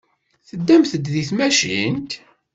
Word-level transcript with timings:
Teddamt-d 0.47 1.01
deg 1.13 1.25
tmacint? 1.29 2.11